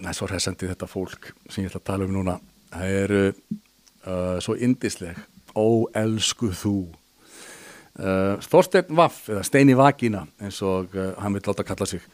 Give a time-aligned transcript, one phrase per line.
[0.00, 2.36] það er svo resandi þetta fólk sem ég ætla að tala um núna.
[2.70, 5.18] Það eru uh, svo indisleg
[5.54, 5.66] ó
[6.00, 6.76] elsku þú.
[8.00, 12.04] Uh, Þorstein Vaff eða Steini Vagina eins og uh, hann vil láta kalla sig.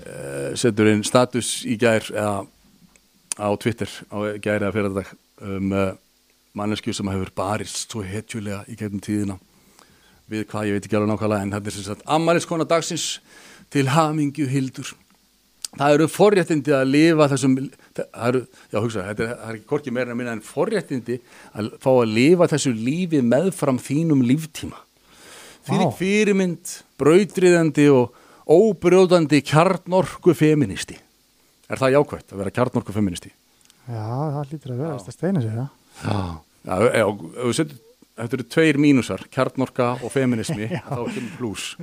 [0.00, 2.42] Uh, setur inn status í gær eða
[3.38, 5.12] á Twitter á gær eða fyrir dag
[5.42, 5.92] um uh,
[6.58, 9.38] mannesku sem hefur barist svo hetjulega í gegnum tíðina.
[10.32, 13.06] Við hvað ég veit ekki alveg nákvæmlega en þetta er sem sagt ammaliðskona dagsins
[13.72, 14.92] til hamingju hildur
[15.78, 17.58] það eru forréttindi að lifa þessum
[17.96, 18.40] það eru,
[18.72, 21.18] já hugsa, þetta er, það er ekki korki meira en minna en forréttindi
[21.56, 24.80] að fá að lifa þessu lífi meðfram þínum líftíma.
[25.62, 25.94] Fyrir Vá.
[26.00, 28.18] fyrirmynd, brautriðandi og
[28.50, 30.96] óbrjóðandi kjarnorku feministi
[31.70, 33.30] er það jákvæmt að vera kjarnorku feministi
[33.82, 35.66] Já, það lítur að vera þetta steina sér, já.
[36.02, 36.18] já,
[36.66, 37.78] já, já og setur,
[38.18, 41.76] þetta eru tveir mínusar kjarnorka og feminismi þá er þetta pluss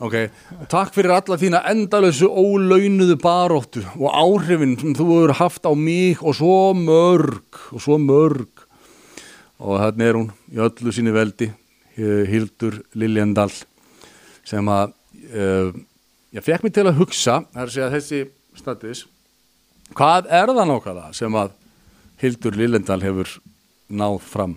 [0.00, 0.16] ok,
[0.72, 6.22] takk fyrir alla þína endalösu ólaunuðu baróttu og áhrifin sem þú hefur haft á mig
[6.24, 8.48] og svo mörg og svo mörg.
[9.60, 13.52] Og þannig er hún í öllu síni veldi eh, Hildur Liljendal
[14.46, 14.94] sem að
[15.36, 15.68] uh,
[16.34, 18.20] ég fekk mig til að hugsa það er að segja þessi
[18.58, 19.02] status
[19.94, 21.52] hvað er það nákvæmlega sem að
[22.22, 23.36] Hildur Liljendal hefur
[24.00, 24.56] náð fram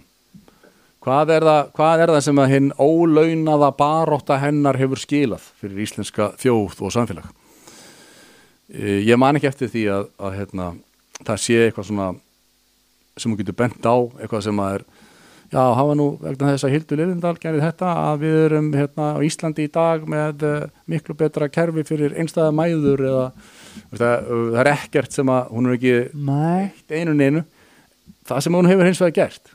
[1.03, 5.83] hvað er það, hvað er það sem að hinn ólaunaða barótta hennar hefur skilað fyrir
[5.83, 7.31] íslenska þjóð og samfélag?
[8.73, 10.69] Eh, ég man ekki eftir því að, að hérna,
[11.21, 12.11] það sé eitthvað svona
[13.19, 14.85] sem hún getur bent á eitthvað sem að er
[15.53, 19.19] já, hafa nú vegna þess að Hildur Lillendal gerði þetta að við erum hérna á
[19.27, 20.55] Íslandi í dag með uh,
[20.89, 23.25] miklu betra kerfi fyrir einstæða mæður eða
[23.91, 27.43] það, það er ekkert sem að hún er ekki eitt einu neinu.
[28.23, 29.53] Það sem hún hefur hins vegar gert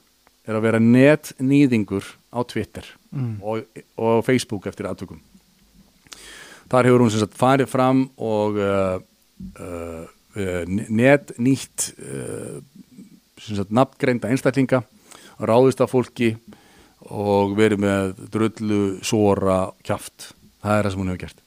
[0.49, 3.39] er að vera netnýðingur á Twitter Mm.
[3.41, 3.65] og,
[3.97, 5.23] og Facebook eftir aðtökum
[6.69, 8.99] þar hefur hún sem sagt farið fram og uh,
[9.57, 10.05] uh,
[10.69, 12.59] netnýtt uh,
[13.41, 14.83] sem sagt nafngreinda einstaklinga
[15.41, 16.35] ráðist af fólki
[17.09, 20.35] og verið með drullu, sóra, kjaft.
[20.61, 21.45] Það er það sem hún hefur gert.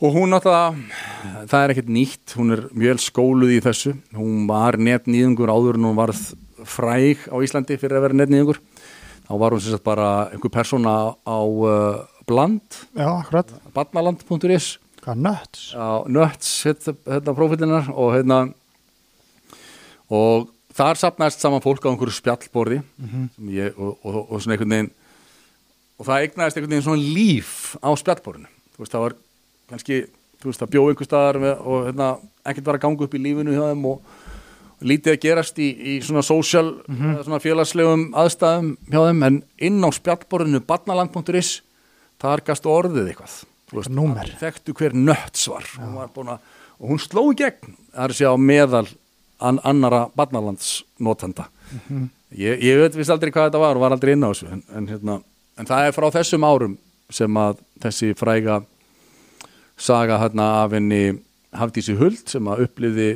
[0.00, 4.78] Og hún náttúrulega það er ekkert nýtt, hún er mjög skóluð í þessu, hún var
[4.78, 6.22] netnýðingur áður en hún varð
[6.68, 8.60] fræg á Íslandi fyrir að vera netnýðingur
[9.26, 12.80] þá var hún sem sagt bara einhver persóna á uh, bland,
[15.16, 15.70] nötts?
[15.72, 18.40] á Nuts, hérna, hérna prófílinar og hérna
[20.10, 22.80] og þar sapnaðist saman fólk á einhverju spjallborði
[23.36, 24.92] sem ég, og, og, og svona einhvern veginn
[26.00, 27.52] og það eignaðist einhvern veginn svona líf
[27.84, 28.48] á spjallborðinu.
[28.74, 29.16] Þú veist, það var
[29.70, 29.98] kannski
[30.40, 32.10] þú veist, það bjóð einhver staðar með, og hérna,
[32.48, 34.14] ekkert var að ganga upp í lífinu hjá þeim og
[34.80, 39.84] lítið að gerast í, í svona social, eða svona félagslegum aðstæðum hjá þeim, en inn
[39.84, 41.60] á spjallborðinu badnaland.is
[42.20, 43.36] þar gast orðið eitthvað.
[43.94, 44.32] Númer.
[44.40, 45.66] þekktu hver nötts var.
[45.78, 46.40] Hún að,
[46.80, 48.86] og hún sló í gegn það er að segja á meðal
[49.40, 51.48] an, annara barnalandsnotanda
[52.36, 54.62] ég, ég veit vist aldrei hvað þetta var og var aldrei inn á þessu en,
[54.76, 55.18] en, hérna,
[55.60, 56.76] en það er frá þessum árum
[57.10, 58.60] sem að þessi fræga
[59.80, 61.20] saga hérna af henni
[61.56, 63.08] Hafdísi Huld sem að uppliði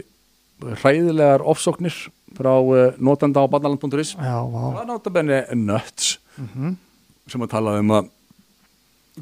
[0.80, 1.94] hræðilegar ofsóknir
[2.34, 4.60] frá uh, notanda á barnaland.is Já, vá.
[4.64, 6.16] það var náttabenni nötts
[7.30, 8.10] sem að tala um að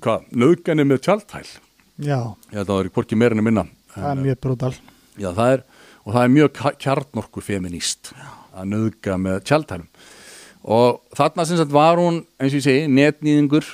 [0.03, 1.45] hvað, nöðgani með tjaldhæl
[2.03, 2.19] Já,
[2.55, 3.67] að það er hvorki meirinu minna.
[3.93, 4.73] Það er mjög brútal.
[5.21, 5.63] Já, það er,
[6.03, 8.13] og það er mjög kjarnorku feminist
[8.57, 9.89] að nöðga með tjaldhælum
[10.63, 13.67] og þarna sem sagt var hún eins og ég segi, netnýðingur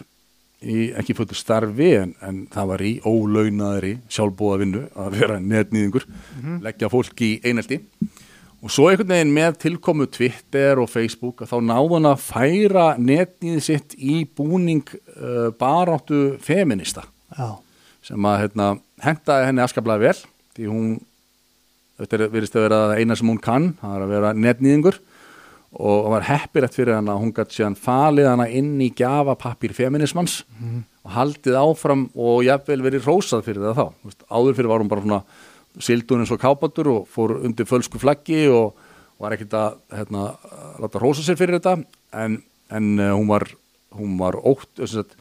[0.59, 6.07] í ekki fullu starfi en, en það var í ólaunaðri sjálfbúða vinnu að vera netnýðingur
[6.65, 7.79] leggja fólk í einelti.
[8.59, 12.87] Og svo einhvern veginn með tilkomu Twitter og Facebook að þá náðu hann að færa
[12.99, 14.83] netnýði sitt í búning
[15.15, 17.61] uh, baráttu feminista Já,
[18.03, 18.73] sem að hérna,
[19.05, 20.25] hentaði henni afskaplega vel
[20.57, 20.89] því hún
[21.99, 24.99] þetta er virðist að vera eina sem hún kann það er að vera netnýðingur
[25.77, 30.41] og var heppirætt fyrir hann að hún gætt síðan falið hana inn í gjafapappir feminismans
[31.05, 33.87] og haldið áfram og jafnvel verið rósað fyrir það þá.
[34.01, 35.23] Þú veist, áður fyrir var hún bara svona
[35.85, 38.79] sildun eins og kápatur og fór undir fölsku flaggi og
[39.21, 40.25] var ekkert að hérna,
[40.81, 41.77] láta rósa sér fyrir þetta.
[42.17, 42.41] En,
[42.73, 43.49] en uh, hún var
[43.95, 45.13] hún var ótt að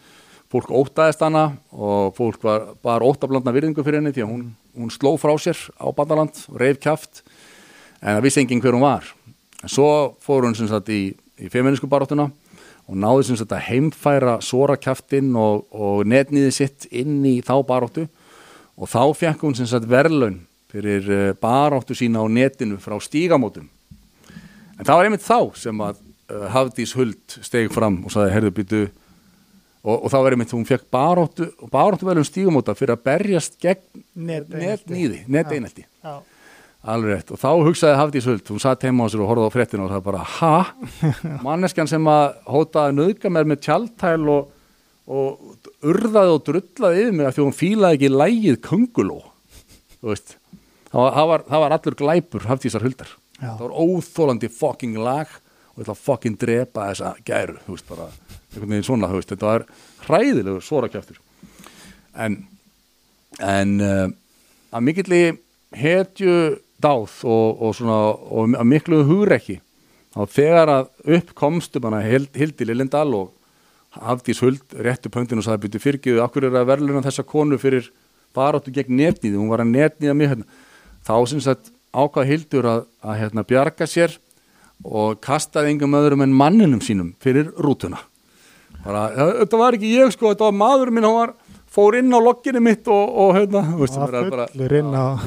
[0.51, 4.44] fólk óttaðist hana og fólk var bara óttablandna virðingu fyrir henni því að hún,
[4.77, 7.24] hún sló frá sér á bandaland, reif kjaft
[8.00, 9.10] en það vissi enginn hver hún var
[9.63, 12.30] en svo fór hún sem sagt í, í feminísku baráttuna
[12.88, 17.57] og náði sem sagt að heimfæra svora kjaftinn og, og netniði sitt inn í þá
[17.68, 18.07] baráttu.
[18.77, 20.39] Og þá fekk hún sem sagt verðlaun
[20.71, 23.68] fyrir eh, baráttu sína á netinu frá stígamótum.
[24.77, 26.00] En það var einmitt þá sem að
[26.30, 30.68] uh, Hafdís Huld steg fram og saði herðu býtu og, og þá var einmitt hún
[30.69, 35.88] fekk baráttu, baráttu verðum stígamóta fyrir að berjast gegn netnýði, neteinelti.
[36.06, 36.19] Já.
[36.85, 39.56] Alveg rétt og þá hugsaði Hafdís Huld, hún satt heima á sér og horfði á
[39.56, 40.57] fréttinu og það bara, ha?
[41.47, 44.51] manneskjan sem að hótaði að nöðga mér með tjaldtæl og,
[45.07, 48.62] og urðaði og drullaði yfir mig af því að hún fílaði ekki lægið
[50.07, 50.38] veist
[50.91, 53.50] það það var, það var allur glæpur Hafdísar Huldar Já.
[53.50, 58.07] það var óþólandi fucking lag og ég ætla að fucking drepa þessa gæru veist bara,
[58.85, 59.65] svona þetta var
[60.06, 61.19] hræðilegur svora kjæftur
[62.18, 62.39] en
[63.44, 64.07] en uh,
[64.73, 65.21] að mikilli
[65.77, 66.38] hetju
[66.83, 69.59] dáð og, og svona og að miklu hugrekki
[70.13, 73.33] þá þegar að upp komstum hana Hild- Hildi Lillendal og
[73.97, 77.88] Hafdís Huld réttu pöntin og sagði byrju fyrirgiðu, akkur er að verðluna þessa konu fyrir
[78.35, 80.45] baráttu gegn netnýði, hún var að netnýða mig hérna.
[81.07, 84.18] þá sem sagt ákvað Hildur að, að hérna, bjarga sér
[84.85, 87.97] og kastaði engum öðrum en manninum sínum fyrir rútuna.
[88.83, 91.33] Bara, "Ja, þetta var ekki ég sko, þetta var maður minn, hann var
[91.71, 95.19] fór inn á logginu mitt og, og hérna, veist, bara á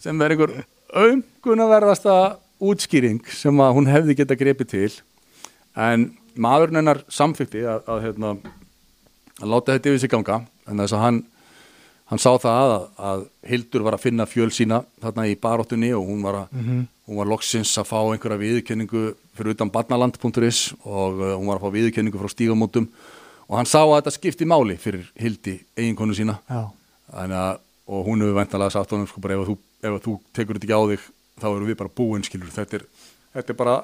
[0.00, 0.64] sem er einhver
[0.96, 2.16] auðgunarverðasta
[2.64, 4.92] útskýring sem að hún hefði geta grepið til
[5.76, 6.10] en
[6.40, 8.34] maðurinn hennar samfykti að, að, hérna,
[9.42, 11.18] að láta þetta yfir sig ganga en þess að hann,
[12.12, 16.08] hann sá það að, að Hildur var að finna fjöl sína þarna í baróttunni og
[16.08, 16.64] hún var, að,
[17.06, 19.04] hún var loksins að fá einhverja viðurkenningu
[19.36, 22.88] fyrir utan barnaland.is og uh, hún var að fá viðurkenningu frá stígamótum.
[23.46, 26.40] Og hann sá að þetta skipti máli fyrir Hildi eiginkonu sína.
[26.50, 30.68] Að, og hún hefur væntalega sagt honum sko bara ef þú, ef þú tekur þetta
[30.68, 32.84] ekki á þig þá erum við bara búin skilur þetta er,
[33.36, 33.74] þetta er bara,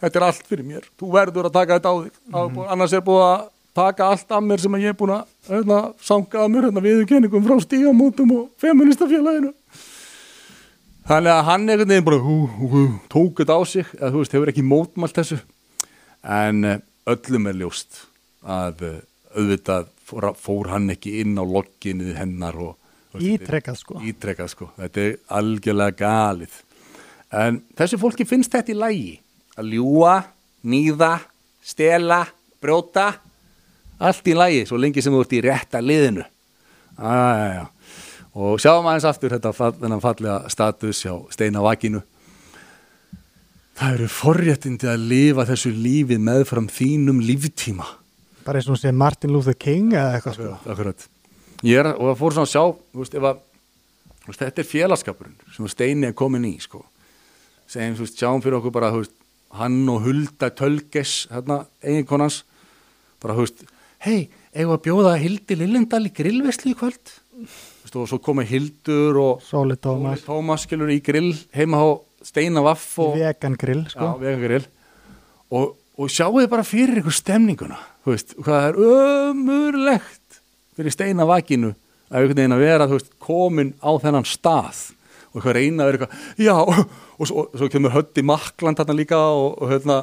[0.00, 0.88] þetta er allt fyrir mér.
[0.98, 2.16] Þú verður að taka þetta á þig.
[2.32, 3.44] Mm annars er búið að
[3.76, 7.44] taka allt af mér sem ég er búin að hérna, sanga að mér hérna, viðurkenningum
[7.44, 9.52] frá stígamótum og feministafélaginu
[11.06, 13.90] þannig að hann einhvern veginn bara hú, hú, hú, tók þetta á sig.
[13.98, 15.38] Eða þú veist, hefur ekki mótmælt þessu.
[16.36, 18.00] En eh, öllum er ljóst
[18.42, 18.96] að eh,
[19.36, 22.74] auðvitað fór, fór hann ekki inn á logginu hennar og
[23.22, 24.00] ítrekkað sko.
[24.04, 26.58] Ítrekkað sko, þetta er algjörlega galið.
[27.36, 29.14] En þessu fólki finnst þetta í lægi
[29.56, 30.16] að ljúa,
[30.66, 31.12] nýða
[31.64, 32.24] stela,
[32.62, 33.12] brjóta.
[33.96, 36.26] Allt í lægi, svo lengi sem þú ert í rétta liðinu.
[36.96, 37.66] Æja,
[38.36, 42.02] og sjáum aðeins aftur þetta þennan fallega status hjá Steina Vakinu.
[43.76, 47.88] Það eru forréttindi að lifa þessu lífið meðfram þínum líftíma.
[48.46, 50.52] Bara eins og sé Martin Luther King eða eitthvað sko.
[50.72, 51.08] Akkurat.
[51.64, 52.64] Ég er, og það fór svona að sjá,
[53.00, 53.38] veist, að,
[54.26, 56.82] veist, þetta er félagskapurinn sem Steini er komin í, sko.
[57.70, 58.92] Þú veist, sjáum fyrir okkur bara,
[59.56, 62.42] hann og Hulda Tölges, hérna, eiginkonans,
[63.22, 63.38] bara,
[64.04, 67.16] hei, eigum að bjóða Hildi Lillendal í grillveslu í kvöld?
[67.96, 71.88] Og svo komið Hildur og Sóli Tómas, Tómas, skilur, í grill heima á
[72.26, 74.02] Steina Vaff og vegan grill sko.
[74.02, 74.66] Já, vegangrill
[75.54, 77.78] og, og sjáu þið bara fyrir ykkur stemninguna.
[78.04, 80.25] Hvað er ömurlegt
[80.76, 81.72] fyrir steina vakinu
[82.10, 84.84] að einhvern veginn að vera, veist, komin á þennan stað.
[85.32, 86.54] Og eitthvað reyna að vera eitthvað, já,
[87.16, 89.98] og svo, svo kemur höndi makland þarna líka og, og hérna,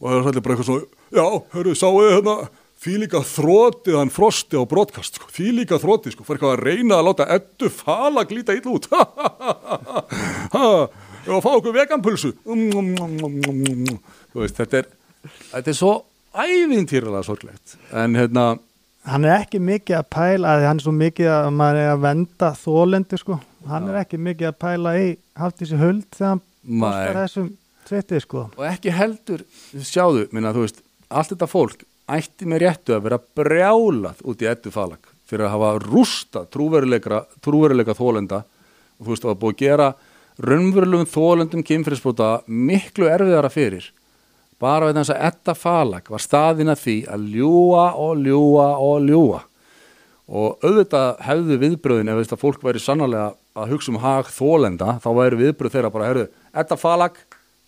[0.00, 2.36] og það er svolítið bara eitthvað svona, já, hörru, sáu þið hérna
[2.84, 6.64] því líka þrótið hann frosti á brotkast, sko, því líka þrótið, sko, fyrir eitthvað að
[6.68, 8.90] reyna að láta eddu fala glýta ill út,
[10.52, 14.90] að fá okkur veganpulsu, þú veist, þetta er,
[15.54, 15.94] þetta er svo
[16.34, 18.44] ævintýrlega sorglegt, en hérna,
[19.08, 22.04] hann er ekki mikið að pæla að hann er svo mikið að maður er að
[22.04, 25.08] venda þólendur sko, hann er ekki mikið að pæla í
[25.40, 26.44] hafði þessi huld þegar hann
[26.80, 27.50] postar þessum
[27.84, 28.44] tveitið sko.
[28.56, 29.44] Og ekki heldur
[29.74, 30.80] sjáðu, minna, þú veist,
[31.12, 31.84] allt þetta fólk
[32.14, 37.24] ætti með réttu að vera brjálað út í ettu falag fyrir að hafa rústa trúveruleika,
[37.96, 39.88] þólenda og þú veist, það var búið að gera
[40.44, 43.92] raunverulegum þólendum kynfyrirsbúta miklu erfiðara fyrir
[44.64, 49.08] bara við þess að etta falag var staðin að því að ljúa og ljúa og
[49.08, 49.40] ljúa
[50.24, 55.08] og auðvitað hefðu viðbröðin ef þetta fólk væri sannlega að hugsa um hag þólenda, þá
[55.18, 57.18] væri viðbröð þeirra bara, herðu, þetta falag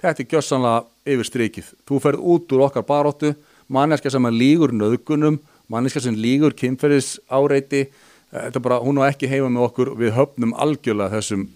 [0.01, 3.35] þetta er gjössanlega yfir strikið þú ferð út úr okkar baróttu
[3.73, 5.39] manneska sem að lígur nöðgunum
[5.73, 7.87] manneska sem lígur kynferðis áreiti
[8.33, 11.47] þetta er bara, hún á ekki heima með okkur við höfnum algjörlega þessum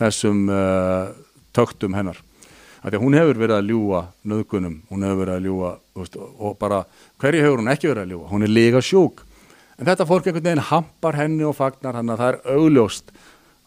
[0.00, 1.12] þessum uh,
[1.56, 2.20] töktum hennar
[2.80, 6.16] af því að hún hefur verið að ljúa nöðgunum, hún hefur verið að ljúa veist,
[6.16, 6.84] og bara,
[7.20, 9.24] hverju hefur hún ekki verið að ljúa hún er líka sjúk
[9.76, 13.12] en þetta fólk einhvern veginn hampar henni og fagnar hann að það er augljóst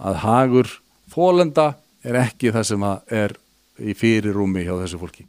[0.03, 0.73] að hagur
[1.13, 1.67] þólenda
[2.03, 3.37] er ekki það sem er
[3.79, 5.27] í fyrirrúmi hjá þessu fólki